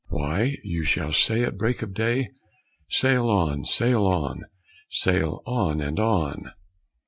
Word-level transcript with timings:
"Why, 0.09 0.57
you 0.63 0.83
shall 0.83 1.11
say 1.11 1.43
at 1.43 1.59
break 1.59 1.83
of 1.83 1.93
day: 1.93 2.29
'Sail 2.89 3.29
on! 3.29 3.65
sail 3.65 4.07
on! 4.07 4.45
sail 4.89 5.43
on! 5.45 5.79
and 5.79 5.99
on!'" 5.99 6.53